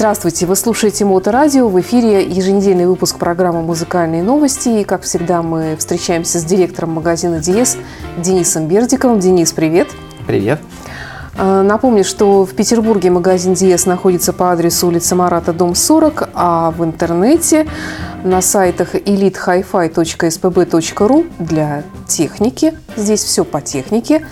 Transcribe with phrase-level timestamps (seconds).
[0.00, 1.68] Здравствуйте, вы слушаете Моторадио.
[1.68, 4.80] В эфире еженедельный выпуск программы «Музыкальные новости».
[4.80, 7.76] И, как всегда, мы встречаемся с директором магазина «Диез»
[8.16, 9.20] Денисом Бердиковым.
[9.20, 9.88] Денис, привет.
[10.26, 10.58] Привет.
[11.36, 16.70] А, напомню, что в Петербурге магазин «Диез» находится по адресу улица Марата, дом 40, а
[16.70, 17.66] в интернете
[18.24, 22.72] на сайтах elitehifi.spb.ru для техники.
[22.96, 24.24] Здесь все по технике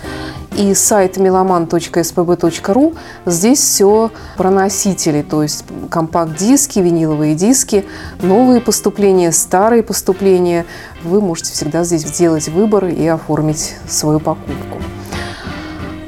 [0.57, 2.97] и сайт meloman.spb.ru.
[3.25, 7.85] Здесь все про носители, то есть компакт-диски, виниловые диски,
[8.21, 10.65] новые поступления, старые поступления.
[11.03, 14.79] Вы можете всегда здесь сделать выбор и оформить свою покупку.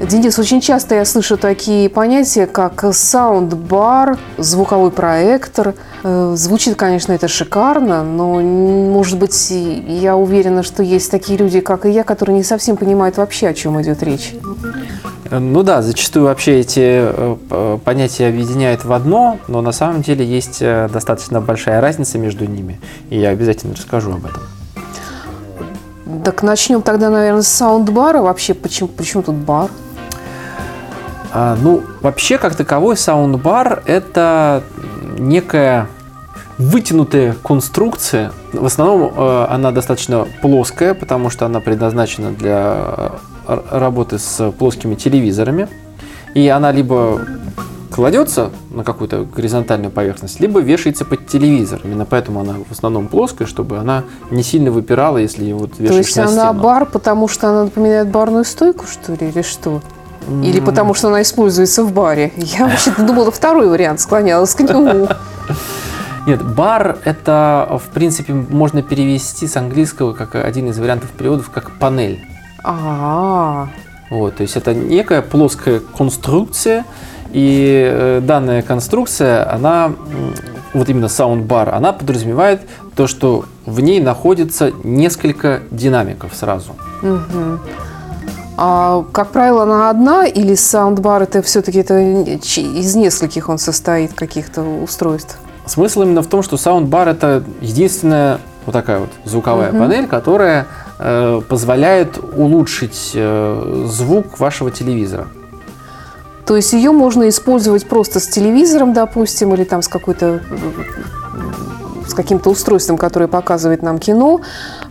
[0.02, 5.74] Денис, очень часто я слышу такие понятия, как саундбар, звуковой проектор.
[6.02, 11.86] Э, звучит, конечно, это шикарно, но, может быть, я уверена, что есть такие люди, как
[11.86, 14.34] и я, которые не совсем понимают вообще, о чем идет речь.
[15.30, 20.58] Ну да, зачастую вообще эти э, понятия объединяют в одно, но на самом деле есть
[20.60, 24.42] э, достаточно большая разница между ними, и я обязательно расскажу об этом.
[26.24, 28.20] Так начнем тогда, наверное, с саундбара.
[28.20, 29.70] Вообще, почему, почему тут бар?
[31.32, 34.62] А, ну, вообще, как таковой, саундбар– это
[35.18, 35.88] некая
[36.58, 38.32] вытянутая конструкция.
[38.52, 43.12] В основном э, она достаточно плоская, потому что она предназначена для
[43.46, 45.68] э, работы с плоскими телевизорами.
[46.34, 47.22] И она либо
[47.92, 51.80] кладется на какую-то горизонтальную поверхность, либо вешается под телевизор.
[51.84, 55.98] Именно поэтому она в основном плоская, чтобы она не сильно выпирала, если вот вешаешь То
[55.98, 56.62] есть на она стену.
[56.62, 59.82] бар, потому что она напоминает барную стойку, что ли, или что?
[60.42, 62.32] Или потому что она используется в баре?
[62.36, 65.08] Я вообще-то думала, второй вариант склонялась к нему.
[66.26, 71.78] Нет, бар это, в принципе, можно перевести с английского как один из вариантов переводов, как
[71.78, 72.24] панель.
[72.64, 73.68] А,
[74.10, 76.84] Вот, то есть это некая плоская конструкция,
[77.32, 79.92] и э, данная конструкция, она,
[80.74, 82.60] вот именно саундбар, она подразумевает
[82.94, 86.76] то, что в ней находится несколько динамиков сразу.
[88.56, 94.62] А как правило, она одна или саундбар это все-таки это из нескольких он состоит каких-то
[94.62, 95.38] устройств?
[95.66, 100.66] Смысл именно в том, что саундбар это единственная вот такая вот звуковая панель, которая
[100.98, 105.26] э, позволяет улучшить э, звук вашего телевизора.
[106.46, 110.42] То есть ее можно использовать просто с телевизором, допустим, или там с какой-то
[112.06, 114.40] с каким-то устройством, которое показывает нам кино.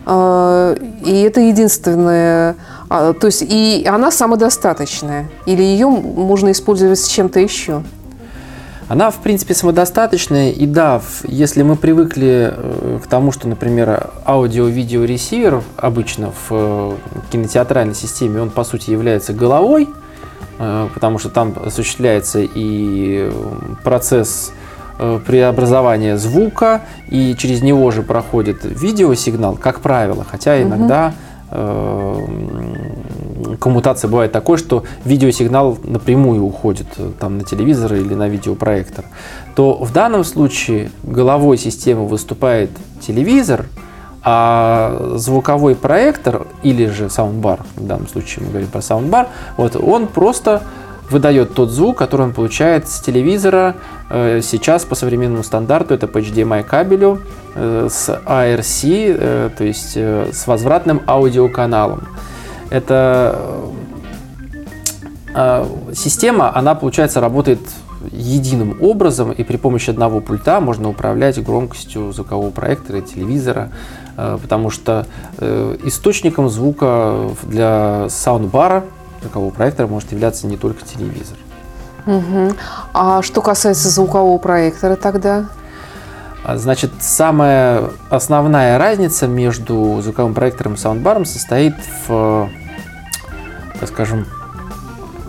[0.06, 0.74] А,
[1.04, 2.56] И это единственное.
[2.92, 5.30] А, То есть и она самодостаточная.
[5.46, 7.82] Или ее можно использовать с чем-то еще.
[8.88, 15.62] Она, в принципе, самодостаточная, и да, если мы привыкли э, к тому, что, например, аудио-видео-ресивер
[15.78, 16.92] обычно в э,
[17.30, 19.88] кинотеатральной системе, он, по сути, является головой,
[20.58, 23.32] э, потому что там осуществляется и
[23.82, 24.52] процесс
[25.26, 31.14] преобразования звука, и через него же проходит видеосигнал, как правило, хотя иногда м,
[33.58, 39.04] коммутация бывает такой, что видеосигнал напрямую уходит э, там на телевизор или на видеопроектор,
[39.54, 42.70] то в данном случае головой системы выступает
[43.00, 43.66] телевизор,
[44.24, 50.06] а звуковой проектор или же саундбар, в данном случае мы говорим про саундбар, вот он
[50.06, 50.62] просто
[51.12, 53.76] выдает тот звук, который он получает с телевизора.
[54.10, 57.20] Э, Сейчас по современному стандарту это по HDMI кабелю
[57.54, 62.08] э, с ARC, э, то есть с возвратным аудиоканалом.
[62.70, 63.38] Это
[65.94, 67.60] система, она, получается, работает
[68.10, 73.70] единым образом, и при помощи одного пульта можно управлять громкостью звукового проектора и телевизора,
[74.16, 75.06] потому что
[75.84, 78.84] источником звука для саундбара
[79.22, 81.36] звукового проектора может являться не только телевизор.
[82.06, 82.56] Мгм.
[82.92, 85.46] А что касается звукового проектора тогда?
[86.44, 91.74] А, Значит, самая основная разница между звуковым проектором и саундбаром состоит
[92.06, 92.50] в,
[93.78, 94.26] так скажем,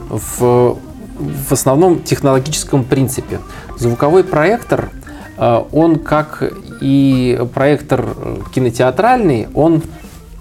[0.09, 0.77] в,
[1.19, 3.39] в основном технологическом принципе.
[3.77, 4.89] Звуковой проектор,
[5.37, 6.43] э, он как
[6.81, 9.83] и проектор э, кинотеатральный, он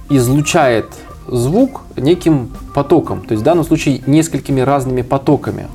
[0.08, 0.86] излучает
[1.26, 5.68] звук неким потоком, то есть в данном случае несколькими разными потоками.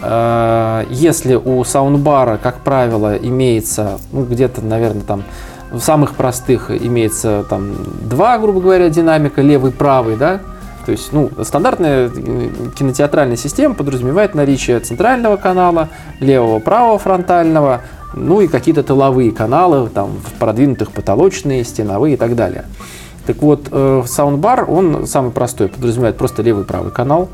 [0.00, 5.24] Э, Если у саундбара, как правило, имеется, ну, где-то, наверное, там
[5.70, 10.40] в самых простых имеется там два, грубо говоря, динамика, левый, правый, да,
[10.86, 17.82] то есть, ну, стандартная э, кинотеатральная система подразумевает наличие центрального канала, левого, правого фронтального,
[18.14, 22.64] ну и какие-то тыловые каналы, там, продвинутых потолочные, стеновые и так далее.
[23.28, 27.28] Так вот, э, саундбар, он самый простой, подразумевает просто левый и правый канал.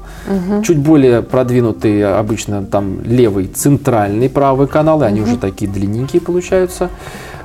[0.64, 6.90] Чуть более продвинутый обычно там левый центральный правый канал, и они уже такие длинненькие получаются.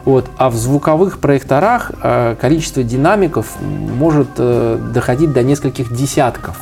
[0.04, 0.26] Вот.
[0.38, 6.58] А в звуковых проекторах э, количество динамиков может э, доходить до нескольких десятков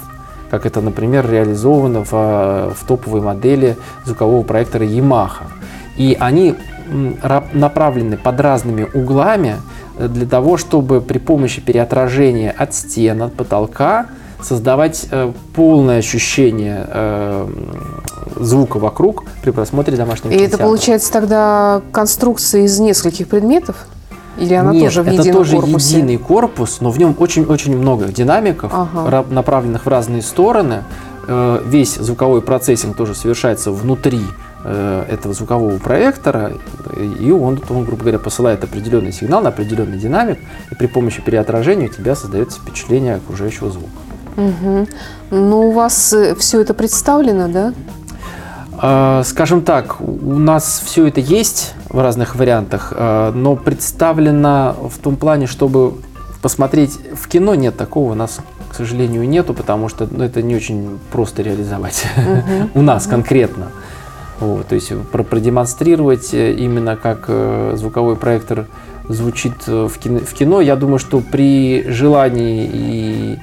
[0.49, 3.75] как это, например, реализовано в, в топовой модели
[4.05, 5.43] звукового проектора Yamaha.
[5.97, 6.55] И они
[7.53, 9.57] направлены под разными углами
[9.99, 14.07] для того, чтобы при помощи переотражения от стен, от потолка
[14.41, 17.47] создавать э, полное ощущение э,
[18.35, 23.87] звука вокруг при просмотре домашнего И это получается тогда конструкция из нескольких предметов?
[24.37, 25.97] Или она Нет, тоже в это тоже корпусе?
[25.97, 29.09] единый корпус, но в нем очень-очень много динамиков, Ага.
[29.09, 30.83] ра- направленных в разные стороны.
[31.27, 34.21] Э, Весь звуковой процессинг тоже совершается внутри
[34.67, 36.53] этого звукового проектора,
[37.19, 40.39] и он, он, грубо говоря, посылает определенный сигнал на определенный динамик,
[40.71, 43.89] и при помощи переотражения у тебя создается впечатление окружающего звука.
[44.35, 44.87] Мгм.
[45.31, 47.73] Ну, у вас все это представлено, да?
[48.79, 54.99] А, Скажем так, у нас все это есть в разных вариантах, а, но представлено в
[54.99, 55.95] том плане, чтобы
[56.41, 58.37] посмотреть в кино, нет такого у нас,
[58.69, 62.05] к сожалению, нету, потому что ну, это не очень просто реализовать
[62.75, 63.71] у нас конкретно.
[64.39, 68.67] Вот, то есть про- продемонстрировать э, именно как э, звуковой проектор
[69.09, 73.39] звучит э, в кино, в кино, я думаю, что при желании и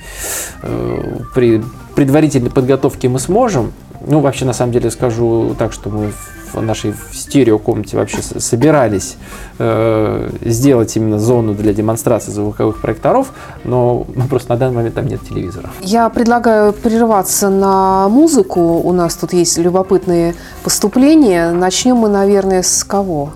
[0.62, 1.62] э, при
[1.94, 3.73] предварительной подготовке мы сможем.
[4.06, 6.12] Ну, вообще, на самом деле, скажу так, что мы
[6.55, 9.17] в нашей стереокомнате вообще собирались
[9.59, 13.33] э, сделать именно зону для демонстрации звуковых проекторов,
[13.65, 15.71] но ну, просто на данный момент там нет телевизоров.
[15.81, 18.61] Я предлагаю прерваться на музыку.
[18.61, 21.53] У нас тут есть любопытные поступления.
[21.53, 23.31] Начнем мы, наверное, с кого?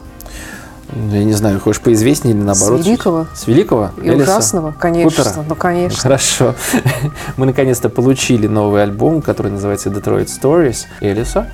[0.94, 2.80] Ну, Я не знаю, хочешь поизвестнее или наоборот?
[2.82, 3.90] С великого С великого?
[4.02, 4.22] и Элиса?
[4.22, 5.24] ужасного, конечно.
[5.24, 5.44] Купера?
[5.48, 5.98] Ну, конечно.
[6.00, 6.54] Хорошо.
[7.36, 11.50] Мы наконец-то получили новый альбом, который называется Detroit Stories Элиса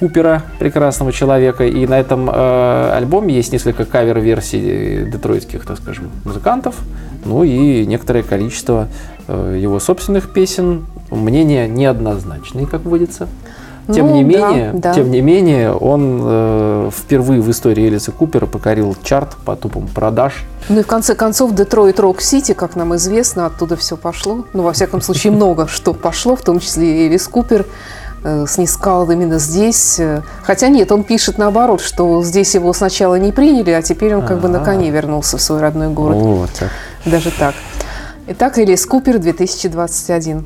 [0.00, 1.64] Купера, прекрасного человека.
[1.64, 6.74] И на этом э, альбоме есть несколько кавер-версий детройтских, так скажем, музыкантов.
[7.24, 8.88] Ну и некоторое количество
[9.28, 10.86] э, его собственных песен.
[11.10, 13.28] Мнения неоднозначные, как водится.
[13.92, 14.94] Тем Ну, не да, менее, да.
[14.94, 20.44] тем не менее, он э, впервые в истории Элиса Купера покорил чарт по тупам продаж
[20.68, 24.44] Ну и в конце концов, Детройт Рок-Сити, как нам известно, оттуда все пошло.
[24.52, 27.64] Ну, во всяком случае, много что пошло, в том числе и Элис Купер
[28.24, 30.00] э, снискал именно здесь.
[30.42, 34.40] Хотя нет, он пишет наоборот, что здесь его сначала не приняли, а теперь он как
[34.40, 34.64] бы на А.
[34.64, 36.16] коне вернулся в свой родной город.
[36.16, 36.70] Вот так.
[37.04, 37.54] Даже так.
[38.26, 40.44] Итак, Элис Купер 2021.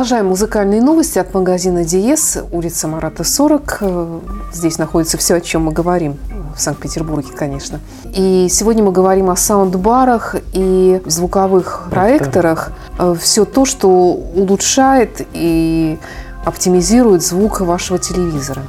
[0.00, 3.78] Продолжаем музыкальные новости от магазина Диес, улица Марата 40.
[3.82, 6.16] Э, Здесь находится все, о чем мы говорим,
[6.56, 7.80] в Санкт-Петербурге, конечно.
[8.14, 12.72] И сегодня мы говорим о саундбарах и звуковых проекторах.
[13.20, 15.98] Все то, что улучшает и
[16.46, 18.62] оптимизирует звук вашего телевизора.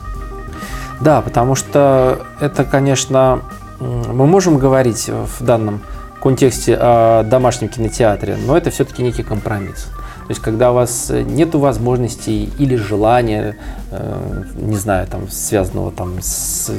[1.00, 3.40] Да, потому что это, конечно,
[3.80, 5.82] мы можем говорить в данном
[6.22, 9.88] контексте о домашнем кинотеатре, но это все-таки некий компромисс.
[10.32, 13.58] То есть, когда у вас нет возможностей или желания,
[13.92, 16.72] э, не знаю, там, связанного там, с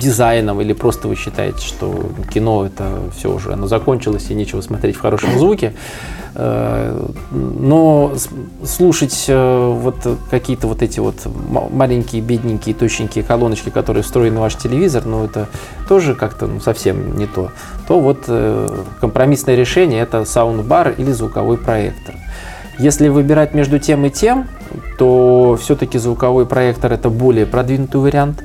[0.00, 4.94] дизайном, или просто вы считаете, что кино это все уже, оно закончилось и нечего смотреть
[4.94, 5.74] в хорошем звуке,
[6.36, 8.12] э, но
[8.64, 9.96] слушать э, вот
[10.30, 11.16] какие-то вот эти вот
[11.72, 15.48] маленькие, бедненькие, точненькие колоночки, которые встроены в ваш телевизор, ну это
[15.88, 17.50] тоже как-то ну, совсем не то,
[17.88, 18.30] то вот
[19.00, 22.14] компромиссное решение это саундбар или звуковой проектор.
[22.82, 24.48] Если выбирать между тем и тем,
[24.98, 28.42] то все-таки звуковой проектор это более продвинутый вариант,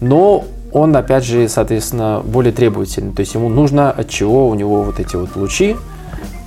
[0.00, 3.12] но он, опять же, соответственно, более требовательный.
[3.12, 5.74] То есть ему нужно, от чего у него вот эти вот лучи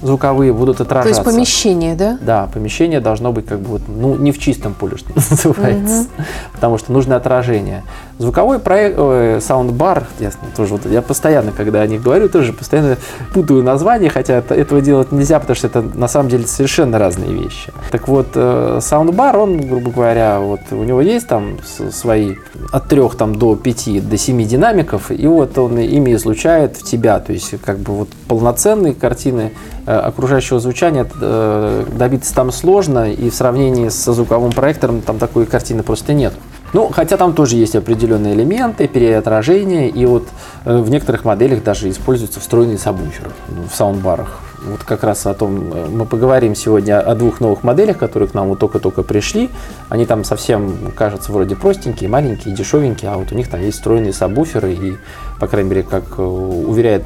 [0.01, 1.21] звуковые будут То отражаться.
[1.21, 2.17] есть помещение, да?
[2.21, 6.05] Да, помещение должно быть как бы вот, ну, не в чистом поле, что называется,
[6.53, 7.83] потому что нужно отражение.
[8.19, 12.97] Звуковой проект, ой, саундбар, ясно, тоже вот я постоянно, когда о них говорю, тоже постоянно
[13.33, 17.31] путаю названия, хотя это- этого делать нельзя, потому что это на самом деле совершенно разные
[17.31, 17.71] вещи.
[17.91, 21.57] Так вот, э, саундбар, он, грубо говоря, вот у него есть там
[21.91, 22.35] свои
[22.71, 27.19] от трех там до пяти, до семи динамиков, и вот он ими излучает в тебя,
[27.19, 33.29] то есть как бы вот полноценные картины э, окружающего звучания э, добиться там сложно, и
[33.29, 36.33] в сравнении со звуковым проектором там такой картины просто нет.
[36.73, 40.27] Ну, хотя там тоже есть определенные элементы, переотражения, и вот
[40.65, 44.39] э, в некоторых моделях даже используются встроенные сабвуферы ну, в саундбарах.
[44.65, 48.33] Вот как раз о том э, мы поговорим сегодня о двух новых моделях, которые к
[48.33, 49.49] нам вот только-только пришли.
[49.87, 54.13] Они там совсем кажутся вроде простенькие, маленькие, дешевенькие, а вот у них там есть встроенные
[54.13, 54.97] сабвуферы, и,
[55.39, 57.03] по крайней мере, как э, уверяет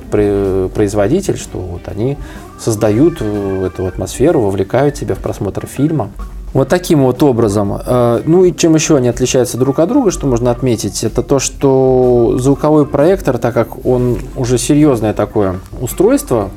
[0.74, 2.18] производитель, что вот они
[2.62, 6.12] создают э, эту атмосферу, вовлекают тебя в просмотр фильма.
[6.54, 7.74] Вот таким вот образом.
[7.86, 11.40] Э, Ну и чем еще они отличаются друг от друга, что можно отметить, это то,
[11.40, 16.50] что звуковой проектор, так как он уже серьезное такое устройство,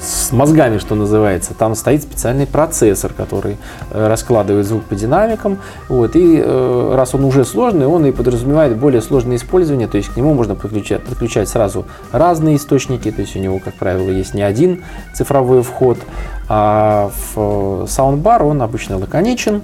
[0.00, 1.52] с мозгами, что называется.
[1.54, 3.58] Там стоит специальный процессор, который
[3.90, 5.58] э, раскладывает звук по динамикам.
[5.88, 9.88] Вот, и э, раз он уже сложный, он и подразумевает более сложное использование.
[9.88, 13.10] То есть к нему можно подключать, подключать сразу разные источники.
[13.10, 15.98] То есть у него, как правило, есть не один цифровой вход.
[16.48, 19.60] А в э, саундбар он обычно лаконичен.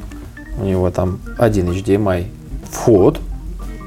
[0.61, 2.26] У него там один HDMI
[2.71, 3.21] вход,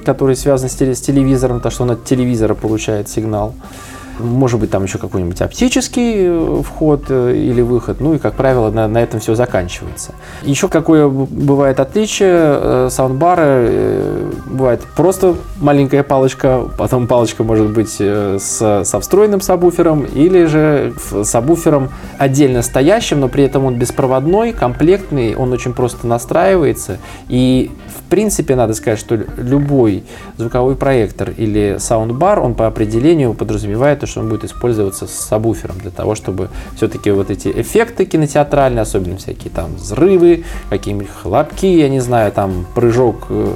[0.03, 3.53] который связан с телевизором, то что он от телевизора получает сигнал.
[4.19, 7.99] Может быть, там еще какой-нибудь оптический э, вход э, или выход.
[7.99, 10.13] Ну и, как правило, на, на этом все заканчивается.
[10.43, 13.69] Еще какое бывает отличие э, саундбара.
[14.45, 21.89] Бывает просто маленькая палочка, потом палочка может быть с, со встроенным сабвуфером или же сабвуфером
[22.17, 26.97] отдельно стоящим, но при этом он беспроводной, комплектный, он очень просто настраивается.
[27.29, 30.03] И, в принципе, надо сказать, что любой
[30.37, 35.91] звуковой проектор или саундбар, он по определению подразумевает, что он будет использоваться с сабвуфером для
[35.91, 41.99] того, чтобы все-таки вот эти эффекты кинотеатральные, особенно всякие там взрывы, какие-нибудь хлопки, я не
[41.99, 43.55] знаю, там прыжок э,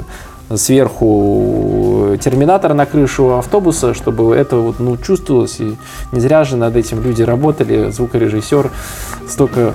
[0.56, 5.60] сверху терминатора на крышу автобуса, чтобы это вот, ну, чувствовалось.
[5.60, 5.76] И
[6.12, 7.90] не зря же над этим люди работали.
[7.92, 8.72] Звукорежиссер
[9.28, 9.74] столько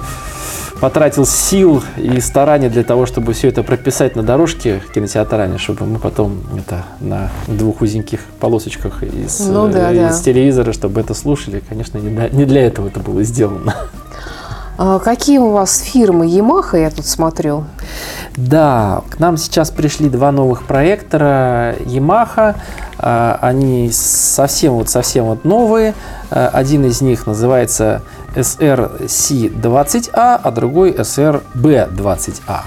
[0.80, 5.98] потратил сил и стараний для того, чтобы все это прописать на дорожке кинотеатральной, чтобы мы
[5.98, 10.08] потом это на двух узеньких полосочках из, Ну да, э, да.
[10.10, 11.62] из телевизора, чтобы это слушали.
[11.68, 13.74] Конечно, не для, не для этого это было сделано.
[14.80, 17.64] А какие у вас фирмы Yamaha, я тут смотрю?
[18.36, 22.54] Да, к нам сейчас пришли два новых проектора Yamaha.
[22.96, 25.94] А, Они совсем вот совсем вот новые.
[26.30, 28.02] А, Один из них называется
[28.34, 32.60] SRC20A, а другой SRB20A.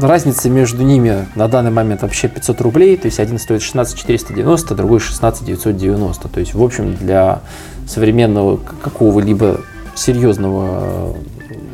[0.00, 4.74] Разница между ними на данный момент вообще 500 рублей, то есть один стоит 16 490,
[4.74, 6.28] другой 16 990.
[6.28, 7.40] То есть, в общем, для
[7.86, 9.60] современного какого-либо
[9.94, 11.14] серьезного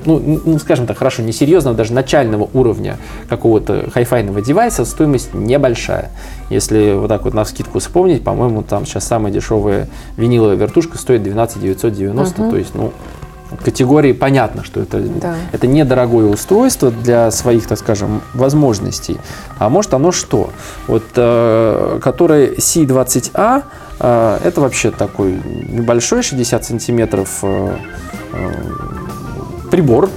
[0.04, 2.97] ну, ну, скажем так, хорошо, не серьезного, даже начального уровня
[3.28, 6.11] какого-то хай-файного девайса стоимость небольшая.
[6.50, 11.23] Если вот так вот на скидку вспомнить, по-моему, там сейчас самая дешевая виниловая вертушка стоит
[11.23, 12.50] 12 990, Мгм.
[12.50, 12.92] то есть, ну,
[13.64, 15.35] категории понятно, что это, Да.
[15.52, 19.19] это недорогое устройство для своих, так скажем, возможностей.
[19.59, 20.50] А может оно что?
[20.87, 23.62] Вот, э, который C20A,
[24.00, 25.38] э, это вообще такой
[25.69, 27.76] небольшой, 60 сантиметров э,
[28.33, 28.52] э,
[29.71, 30.11] прибор,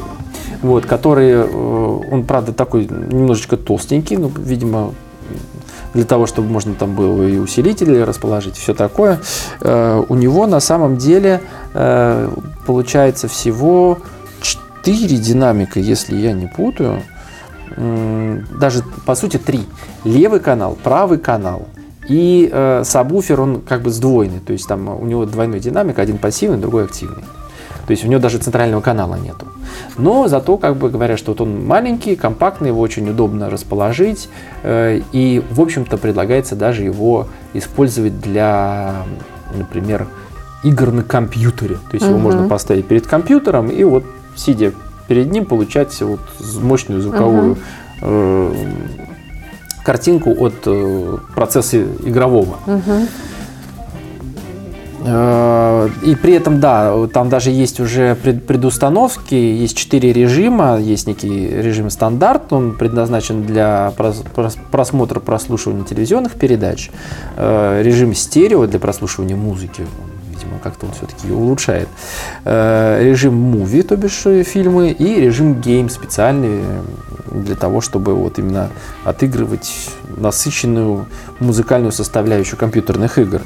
[0.62, 4.94] вот, который, э, он, правда, такой немножечко толстенький, ну, видимо,
[5.93, 9.19] для того, чтобы можно там было и усилители расположить, все такое.
[9.62, 11.41] Э, у него на самом деле
[11.74, 12.29] э,
[12.65, 14.00] получается всего
[14.41, 17.01] 4 динамика, если я не путаю.
[17.77, 19.62] Даже, по сути, три.
[20.03, 21.67] Левый канал, правый канал
[22.07, 24.39] и э, сабвуфер, он как бы сдвоенный.
[24.39, 27.24] То есть там у него двойной динамик, один пассивный, другой активный.
[27.86, 29.48] То есть у него даже центрального канала нету.
[29.98, 34.30] Но зато, как бы говорят, что вот он маленький, компактный, его очень удобно расположить.
[34.63, 39.04] э, И, в общем-то, предлагается даже его использовать для,
[39.56, 40.08] например,
[40.63, 41.75] игр на компьютере.
[41.90, 42.24] То есть его Мгм.
[42.24, 44.04] можно поставить перед компьютером и вот,
[44.36, 44.72] сидя
[45.08, 46.20] перед ним, получать вот
[46.62, 47.58] мощную звуковую
[48.01, 48.54] э,
[49.84, 52.58] картинку от э, процесса игрового.
[52.66, 53.08] Мгм.
[55.03, 61.08] Э, И при этом, да, там даже есть уже пред- предустановки, есть четыре режима, есть
[61.08, 66.89] некий режим стандарт, он предназначен для прос- прос- просмотра, прослушивания телевизионных передач,
[67.38, 69.86] Э, режим стерео для прослушивания музыки,
[70.29, 71.88] видимо, как-то он все-таки улучшает,
[72.46, 76.62] Э, режим movie, то бишь фильмы, и режим game специальный
[77.31, 78.70] для того, чтобы вот именно
[79.05, 81.06] отыгрывать насыщенную
[81.39, 83.41] музыкальную составляющую компьютерных игр.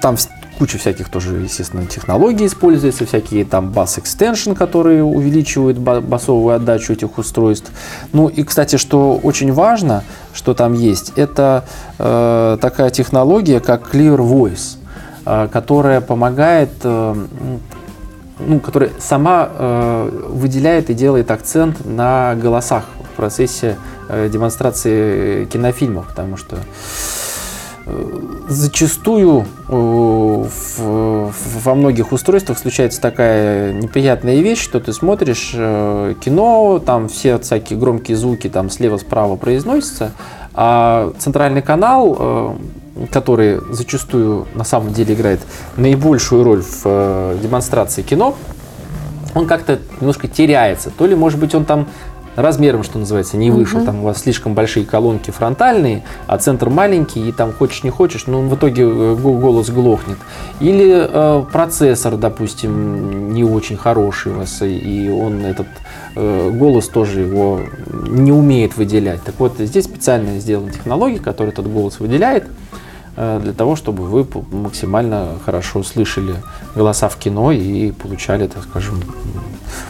[0.00, 0.16] Там
[0.60, 6.92] куча всяких тоже, естественно, технологий используется, всякие там bass extension, которые увеличивают ба- басовую отдачу
[6.92, 7.72] этих устройств.
[8.12, 11.64] Ну и, кстати, что очень важно, что там есть, это
[11.98, 14.76] э, такая технология, как Clear Voice,
[15.24, 17.14] э, которая помогает, э,
[18.38, 23.78] ну, которая сама э, выделяет и делает акцент на голосах в процессе
[24.10, 26.58] э, демонстрации кинофильмов, потому что
[28.48, 30.44] зачастую э,
[31.64, 37.78] во многих устройствах случается такая неприятная вещь, что ты смотришь э, кино, там все всякие
[37.78, 40.12] громкие звуки там слева-справа произносятся,
[40.54, 42.54] а центральный канал, э,
[43.12, 45.40] который зачастую на самом деле играет
[45.76, 48.34] наибольшую роль в демонстрации кино,
[49.34, 50.90] он как-то немножко теряется.
[50.90, 51.86] То ли, может быть, он там
[52.42, 53.80] размером, что называется, не вышел.
[53.84, 58.26] Там у вас слишком большие колонки фронтальные, а центр маленький, и там хочешь не хочешь,
[58.26, 60.18] но он в итоге э, го- голос глохнет.
[60.60, 65.66] Или э, процессор, допустим, не очень хороший у вас, и- он этот
[66.16, 67.60] э, голос тоже его
[68.08, 69.22] не умеет выделять.
[69.22, 72.46] Так вот, здесь специально сделана технология, которая этот голос выделяет,
[73.16, 76.34] э, для того, чтобы вы максимально хорошо слышали
[76.74, 79.00] голоса в кино и получали, так скажем,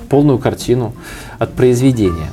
[0.08, 0.92] полную картину
[1.38, 2.32] от произведения.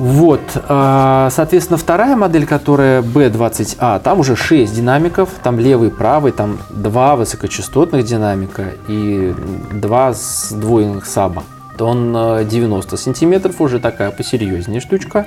[0.00, 6.56] Вот, а, соответственно, вторая модель, которая B20A, там уже 6 динамиков, там левый, правый, там
[6.70, 9.34] два высокочастотных динамика и
[9.74, 11.42] два сдвоенных саба.
[11.78, 15.26] Он э, 90 сантиметров, уже такая посерьезнее штучка.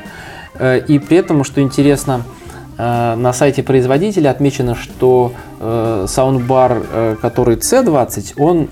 [0.55, 2.23] Э, И при этом, что интересно,
[2.75, 8.69] э, на сайте производителя отмечено, что э, саундбар, э, который C20, он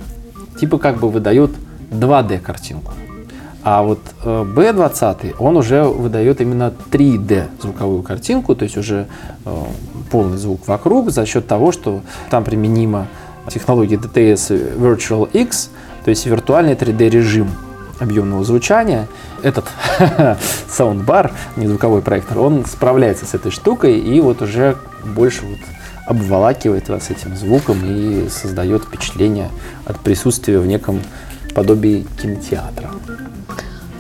[0.60, 1.52] типа как бы выдает
[1.92, 2.92] 2D картинку.
[3.64, 9.08] А вот э, B20, он уже выдает именно 3D звуковую картинку, то есть уже
[9.46, 9.64] э,
[10.10, 13.08] полный звук вокруг за счет того, что там применима
[13.50, 15.70] технология DTS Virtual X,
[16.04, 17.52] то есть виртуальный 3D режим
[18.00, 19.08] объемного звучания.
[19.44, 19.66] Этот
[20.68, 24.76] саундбар, не звуковой проектор, он справляется с этой штукой и вот уже
[25.16, 25.60] больше вот
[26.08, 29.50] обволакивает вас этим звуком и создает впечатление
[29.86, 31.00] от присутствия в неком
[31.54, 32.90] подобии кинотеатра.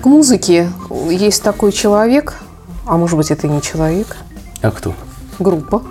[0.02, 0.70] К музыке
[1.10, 2.36] есть такой человек,
[2.88, 4.18] а может быть это не человек,
[4.62, 4.94] А кто?
[5.40, 5.84] группа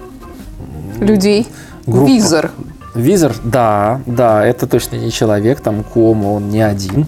[1.00, 1.46] людей,
[1.86, 2.08] Группа.
[2.08, 2.50] визор.
[2.94, 7.06] Визор, да, да, это точно не человек, там Кома, он не один.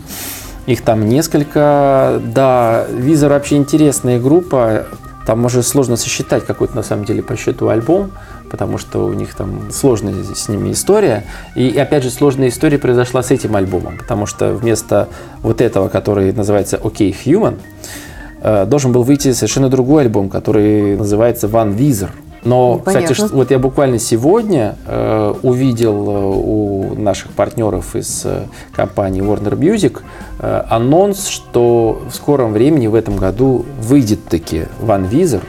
[0.67, 2.21] Их там несколько.
[2.25, 4.87] Да, Визор вообще интересная группа.
[5.27, 8.13] Там уже сложно сосчитать какой-то на самом деле по счету альбом,
[8.53, 11.25] потому что у них там сложная с ними история.
[11.57, 15.09] И, опять же, сложная история произошла с этим альбомом, потому что вместо
[15.41, 17.59] вот этого, который называется OK Human,
[18.43, 22.13] э, должен был выйти совершенно другой альбом, который называется «Ван Визер».
[22.45, 23.15] Но, Понятно.
[23.15, 28.43] кстати, вот я буквально сегодня э, увидел э, у наших партнеров из э,
[28.75, 30.01] компании Warner Music
[30.41, 35.41] э, анонс, что в скором времени в этом году выйдет таки Ван Визер.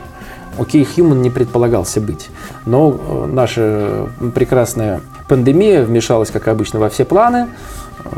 [0.59, 2.29] Окей, Human не предполагался быть.
[2.65, 7.47] Но э, наша прекрасная пандемия вмешалась, как обычно, во все планы,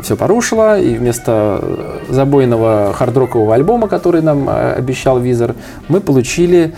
[0.00, 5.54] все порушила, и вместо э, забойного хардрокового альбома, который нам э, обещал Визер,
[5.88, 6.74] мы получили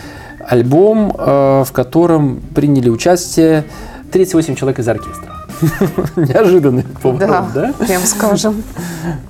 [0.47, 3.65] альбом, в котором приняли участие
[4.13, 5.38] 38 человек из оркестра.
[6.17, 7.73] Неожиданный поворот, да?
[7.79, 8.63] прям скажем.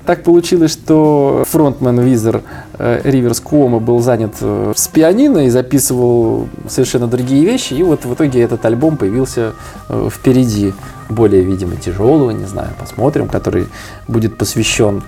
[0.07, 2.43] Так получилось, что фронтмен Визер
[2.79, 7.75] э, Риверс Куомо был занят э, с пианино и записывал совершенно другие вещи.
[7.75, 9.53] И вот в итоге этот альбом появился
[9.88, 10.75] э, впереди,
[11.09, 13.67] более, видимо, тяжелого, не знаю, посмотрим, который
[14.07, 15.03] будет посвящен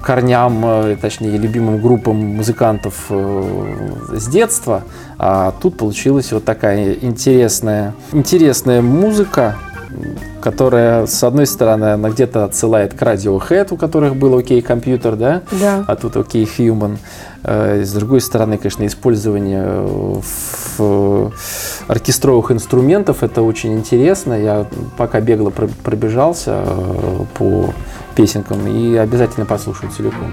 [0.00, 4.82] корням, точнее, любимым группам музыкантов с детства.
[5.18, 9.56] А тут получилась вот такая интересная, интересная музыка,
[10.40, 15.42] которая, с одной стороны, она где-то отсылает к Radiohead, у которых был окей компьютер, да?
[15.52, 15.84] Да.
[15.86, 16.98] а тут окей Human.
[17.42, 20.20] Э, С другой стороны, конечно, использование э,
[20.76, 21.30] в э,
[21.88, 24.34] оркестровых инструментов это очень интересно.
[24.34, 27.72] Я пока бегло про- пробежался э, по
[28.14, 30.32] песенкам и обязательно послушаю целиком.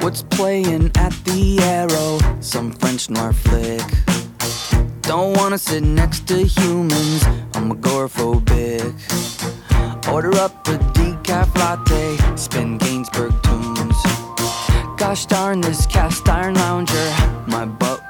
[0.00, 2.20] What's playing at the arrow?
[2.40, 3.82] Some French noir flick.
[5.06, 7.22] Don't wanna sit next to humans,
[7.54, 8.92] I'm agoraphobic.
[10.12, 13.96] Order up a decaf latte, spin Gainsbourg tunes.
[14.96, 17.14] Gosh darn this cast iron lounger,
[17.46, 18.05] my butt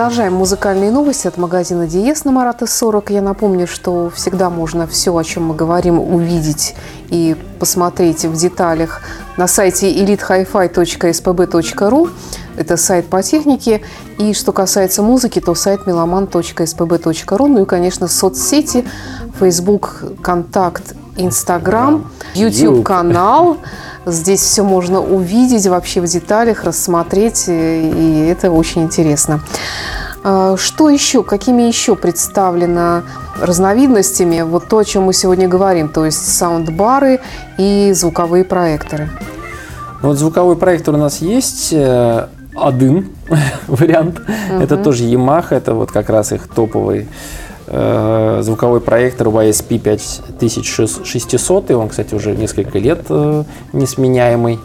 [0.00, 3.10] Продолжаем музыкальные новости от магазина Диес на Марата 40.
[3.10, 6.74] Я напомню, что всегда можно все, о чем мы говорим, увидеть
[7.10, 9.02] и посмотреть в деталях
[9.36, 12.10] на сайте elitehifi.spb.ru.
[12.56, 13.82] Это сайт по технике.
[14.16, 17.46] И что касается музыки, то сайт meloman.spb.ru.
[17.46, 18.86] Ну и, конечно, соцсети,
[19.38, 23.58] Facebook, Контакт, Инстаграм, YouTube-канал.
[24.06, 29.40] Здесь все можно увидеть вообще в деталях, рассмотреть, э, и это очень интересно.
[30.22, 33.02] А, Что еще, какими еще представлено
[33.40, 37.20] разновидностями вот то, о чем мы сегодня говорим, то есть саундбары
[37.58, 39.10] и звуковые проекторы?
[40.02, 43.10] Ну, Вот звуковой проектор у нас есть э, один
[43.68, 44.22] вариант.
[44.60, 47.06] Это тоже Yamaha, это вот как раз их топовый
[47.70, 51.70] звуковой проектор YSP 5600.
[51.70, 54.58] И он, кстати, уже несколько лет э, несменяемый.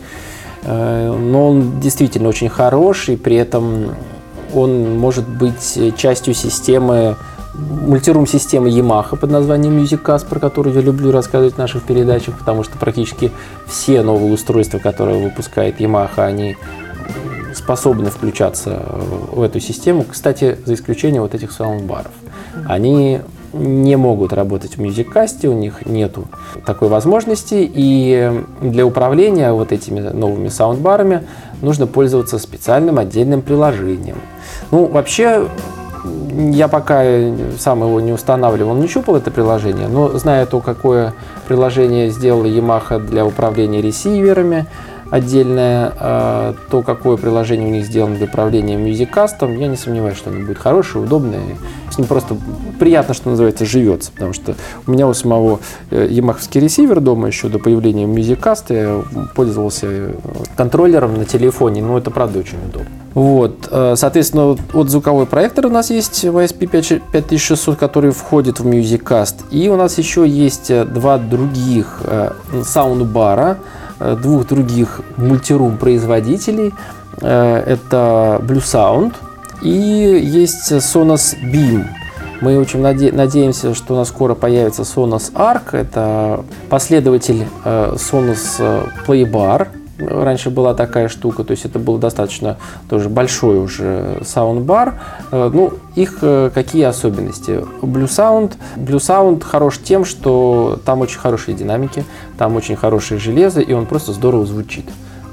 [0.64, 3.96] Э, но он действительно очень хороший, при этом
[4.54, 7.16] он может быть частью системы
[7.54, 12.78] мультирум-системы Yamaha под названием MusicCast, про которую я люблю рассказывать в наших передачах, потому что
[12.78, 13.32] практически
[13.68, 16.58] все новые устройства, которые выпускает Yamaha, они
[17.54, 18.84] способны включаться
[19.32, 20.06] в эту систему.
[20.10, 22.12] Кстати, за исключением вот этих саундбаров.
[22.68, 23.22] Они
[23.54, 26.26] не могут работать в MusicCast, у них нету
[26.66, 31.24] такой возможности, и для управления вот этими новыми саундбарами
[31.62, 34.18] нужно пользоваться специальным отдельным приложением.
[34.72, 35.48] Ну, вообще,
[36.30, 37.04] я пока
[37.58, 41.14] сам его не устанавливал, не щупал это приложение, но зная то, какое
[41.48, 44.66] приложение сделала Yamaha для управления ресиверами,
[45.12, 50.30] отдельное, э, то, какое приложение у них сделано для управления мюзикастом, я не сомневаюсь, что
[50.30, 51.42] оно будет хорошее, удобное.
[51.92, 52.36] С ним просто
[52.80, 54.56] приятно, что называется, живется, потому что
[54.88, 55.60] у меня у самого
[55.92, 59.04] э, ямаховский ресивер дома еще до появления мюзикаста я
[59.36, 60.14] пользовался э,
[60.58, 62.90] контроллером на телефоне, но это правда очень удобно.
[63.14, 66.68] Вот, э, соответственно, вот, звуковой проектор у нас есть YSP
[67.12, 72.02] 5600, который входит в MusicCast, и у нас еще есть два других
[72.64, 73.60] саундбара,
[74.00, 76.74] двух других мультирум производителей.
[77.22, 79.14] Э, Это Blue Sound
[79.62, 81.86] и есть Sonos Beam.
[82.42, 85.78] Мы очень наде- надеемся, что у нас скоро появится Sonos Arc.
[85.78, 89.68] Это последователь э, Sonos э, Playbar.
[89.98, 92.58] Раньше была такая штука, то есть это был достаточно
[92.90, 95.00] тоже большой уже саундбар.
[95.32, 97.64] Э, Ну, их э, какие особенности?
[97.82, 98.54] Blue Sound.
[98.76, 102.04] Blue Sound хорош тем, что там очень хорошие динамики,
[102.38, 104.86] там очень хорошее железо, и он просто здорово звучит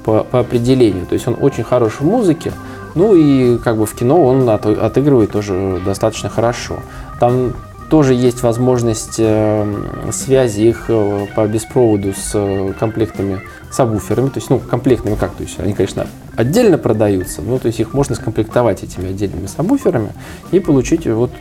[0.05, 1.05] по, по определению.
[1.07, 2.53] То есть он очень хорош в музыке,
[2.95, 6.75] ну и как бы в кино он от- отыгрывает тоже достаточно хорошо.
[7.19, 7.51] Там
[7.89, 13.41] тоже есть возможность э, связи их э, по беспроводу с э, комплектами
[13.71, 17.79] сабвуферами, то есть, ну, комплектными как, то есть они, конечно, отдельно продаются, но то есть
[17.79, 20.09] их можно скомплектовать этими отдельными сабвуферами
[20.51, 21.31] и получить вот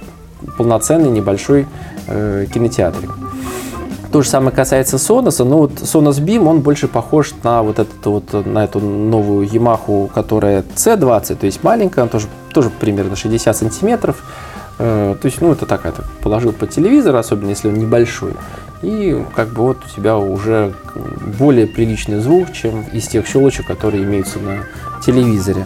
[0.57, 1.67] полноценный небольшой
[2.07, 3.11] э, кинотеатрик.
[4.13, 8.05] То же самое касается Sonos, но вот Sonos Beam, он больше похож на вот, этот,
[8.05, 13.57] вот, на эту новую Yamaha, которая C20, то есть маленькая, она тоже, тоже примерно 60
[13.57, 14.23] сантиметров.
[14.79, 18.33] Э, То есть, ну, это так, это положил под телевизор, особенно если он небольшой.
[18.83, 20.75] И как бы вот у тебя уже
[21.39, 24.65] более приличный звук, чем из тех щелочек, которые имеются на
[25.05, 25.65] телевизоре.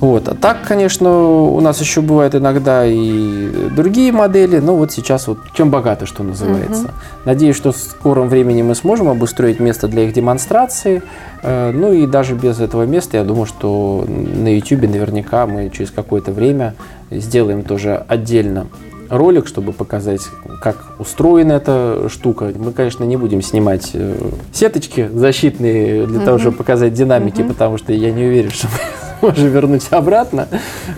[0.00, 0.28] Вот.
[0.28, 1.10] А так, конечно,
[1.48, 6.22] у нас еще бывают иногда и другие модели, но вот сейчас вот чем богато, что
[6.22, 6.94] называется.
[7.24, 11.02] Надеюсь, что в скором времени мы сможем обустроить место для их демонстрации.
[11.42, 15.90] Э, Ну и даже без этого места, я думаю, что на YouTube наверняка мы через
[15.90, 16.74] какое-то время
[17.10, 18.66] сделаем тоже отдельно
[19.10, 20.20] ролик, чтобы показать,
[20.60, 22.52] как устроена эта штука.
[22.54, 24.14] Мы, конечно, не будем снимать э,
[24.52, 29.48] сеточки защитные для того, чтобы показать динамики, потому что я не уверен, что мы сможем
[29.48, 30.48] вернуть обратно.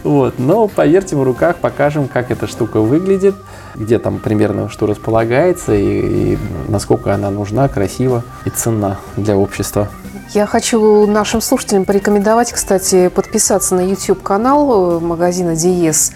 [0.05, 0.35] Вот.
[0.39, 3.35] Но поверьте, в руках покажем, как эта штука выглядит,
[3.75, 9.89] где там примерно что располагается и, и насколько она нужна, красива и ценна для общества.
[10.33, 16.13] Я хочу нашим слушателям порекомендовать, кстати, подписаться на YouTube-канал э, магазина Диес.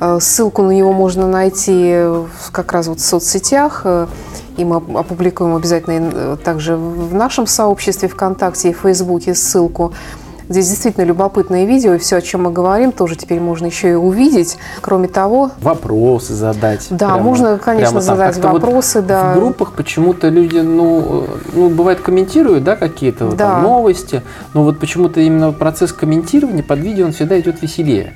[0.00, 1.94] Э, Ссылку на него можно найти
[2.52, 3.82] как раз вот в соцсетях.
[3.84, 4.06] э,
[4.56, 9.92] И мы оп- опубликуем обязательно также в нашем сообществе ВКонтакте и Фейсбуке ссылку.
[10.50, 13.94] Здесь действительно любопытное видео, и все, о чем мы говорим, тоже теперь можно еще и
[13.94, 14.58] увидеть.
[14.80, 16.88] Кроме того, Вопросы задать.
[16.90, 18.02] Да, можно, конечно, прямо там.
[18.02, 19.32] задать Как-то вот вопросы, да.
[19.32, 23.68] В группах почему-то люди, ну, э, ну бывает, комментируют, да, какие-то вот там Да.
[23.68, 28.12] новости, но вот почему-то именно процесс комментирования под видео, он всегда идет веселее.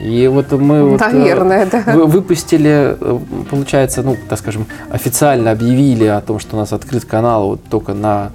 [0.00, 1.82] И вот мы вот, э, Наверное, да.
[1.92, 3.18] вы- выпустили, э,
[3.50, 7.92] получается, ну, так скажем, официально объявили о том, что у нас открыт канал вот только
[7.92, 8.30] на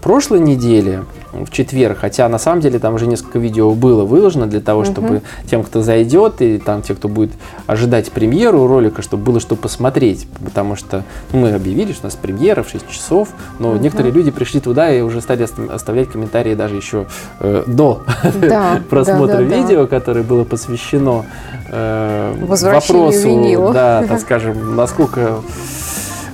[0.00, 4.60] прошлой неделе, в четверг, хотя на самом деле там уже несколько видео было выложено для
[4.60, 7.32] того, чтобы тем, кто зайдет, и там те, кто будет
[7.66, 12.16] ожидать премьеру ролика, чтобы было что посмотреть, потому что ну, мы объявили, что у нас
[12.16, 16.54] премьера в 6 часов, но некоторые люди пришли туда и уже стали оста- оставлять комментарии
[16.54, 17.06] даже еще
[17.40, 18.02] э, до
[18.42, 19.56] Да, просмотра да, да, да.
[19.56, 21.24] видео, которое было посвящено
[21.70, 23.72] э, вопросу, винила.
[23.72, 25.40] да, так скажем, насколько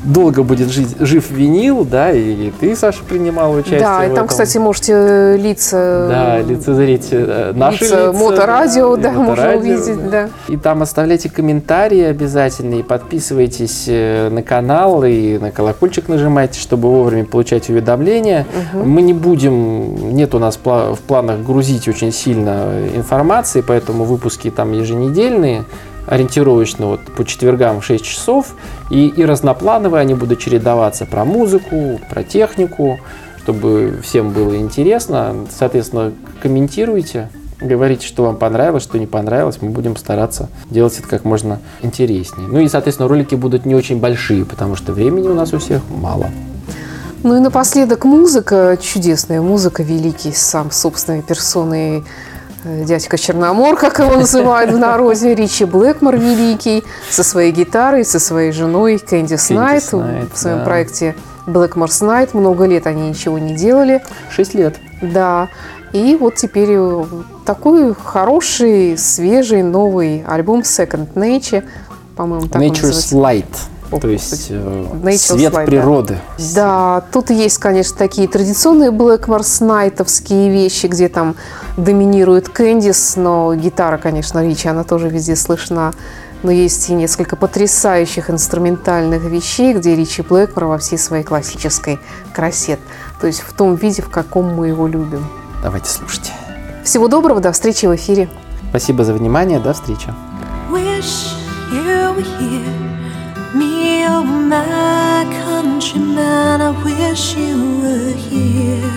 [0.05, 4.29] долго будет жить, жив винил, да, и ты, Саша, принимала участие Да, и там, этом.
[4.29, 8.13] кстати, можете лица, Да, лицезреть э, наши лица лица.
[8.13, 10.29] моторадио, и да, можно моторадио, увидеть, да.
[10.49, 16.89] И там оставляйте комментарии обязательно и подписывайтесь э, на канал и на колокольчик нажимайте, чтобы
[16.89, 18.47] вовремя получать уведомления.
[18.75, 24.73] Мы не будем, нет у нас в планах грузить очень сильно информации, поэтому выпуски там
[24.73, 25.65] еженедельные,
[26.09, 28.55] ориентировочно вот по четвергам в 6 часов,
[28.91, 32.99] и, и разноплановые они будут чередоваться про музыку, про технику,
[33.43, 35.35] чтобы всем было интересно.
[35.51, 39.59] Соответственно, комментируйте, говорите, что вам понравилось, что не понравилось.
[39.61, 42.49] Мы будем стараться делать это как можно интереснее.
[42.49, 45.83] Ну и, соответственно, ролики будут не очень большие, потому что времени у нас у всех
[45.91, 46.31] мало.
[47.25, 52.05] Ну и напоследок музыка, чудесная музыка, великий сам собственной персоной
[52.85, 58.53] дядька Черномор, как его называют в народе, Ричи Блэкмор великий, со своей гитарой, со своей
[58.53, 60.65] женой Кэндис Найт Найт, в своем да.
[60.65, 61.15] проекте
[61.47, 62.35] Блэкморс Найт.
[62.35, 64.03] Много лет они ничего не делали.
[64.31, 64.77] Шесть лет.
[65.01, 65.49] Да.
[65.93, 67.05] И вот теперь э,
[67.47, 71.65] такой хороший, свежий, новый альбом Second Nature,
[72.15, 73.13] по-моему, так Nature's.
[73.13, 73.47] Light.
[73.91, 75.65] То есть э, свет Light, да.
[75.65, 76.19] природы.
[76.55, 81.37] Да, тут есть, конечно, такие традиционные Блэкморс Найтовские вещи, где там
[81.77, 85.93] доминирует Кэндис, но гитара, конечно, Ричи, она тоже везде слышна.
[86.43, 91.99] Но есть и несколько потрясающих инструментальных вещей, где Ричи Блэкмор во всей своей классической
[92.33, 92.79] красе.
[93.21, 95.27] То есть в том виде, в каком мы его любим.
[95.63, 96.31] Давайте слушайте.
[96.85, 98.29] Всего доброго, до встречи в эфире.
[98.71, 99.59] Спасибо за внимание.
[99.59, 100.15] До встречи.
[100.71, 101.35] Wish
[101.73, 102.88] you were here,
[104.11, 106.61] oh my countryman.
[106.69, 108.93] I wish you were here.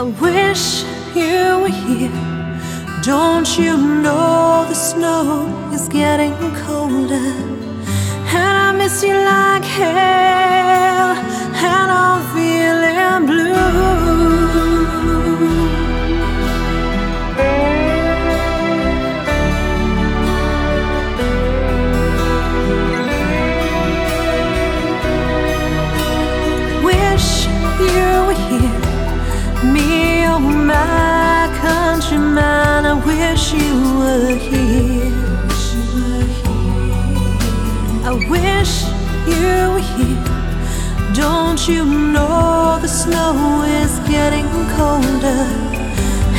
[0.00, 0.64] I wish
[1.20, 2.16] you were here.
[3.02, 3.74] Don't you
[4.04, 5.26] know the snow
[5.76, 7.32] is getting colder?
[8.38, 10.15] And I miss you like hell,
[41.68, 45.42] you know the snow is getting colder?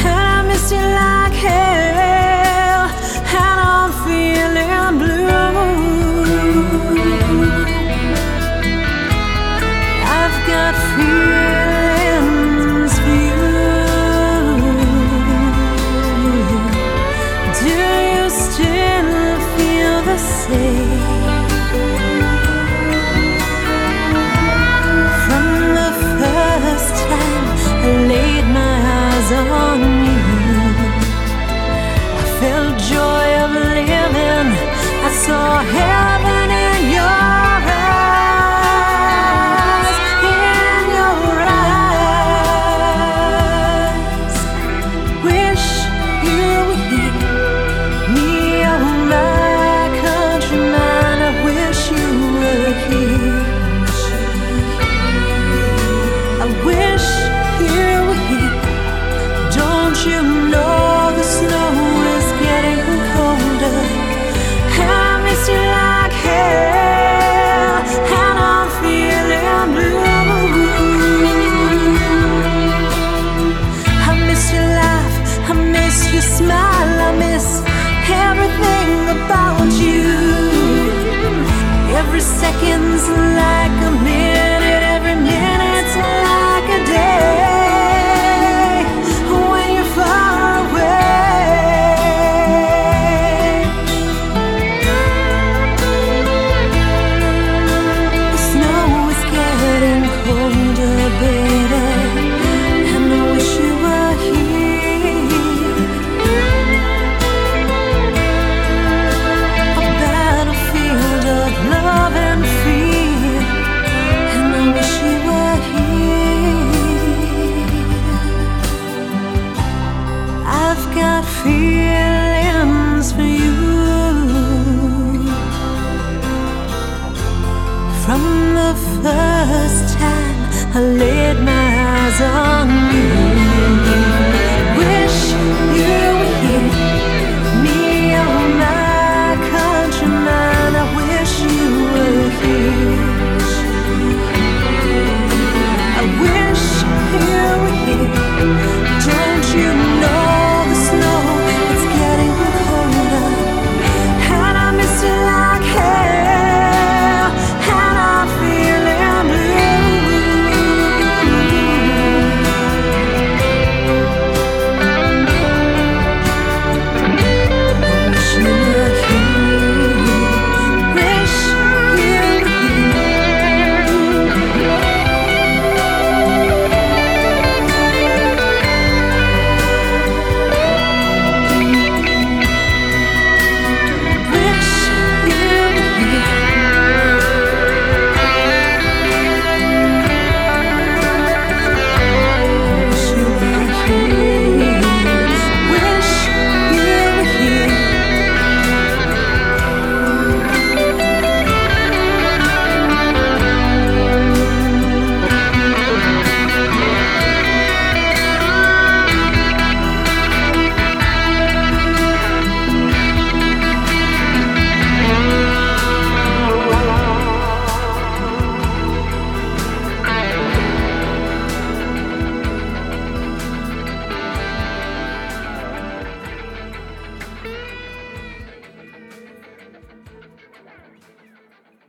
[0.06, 2.17] And I miss you like hell,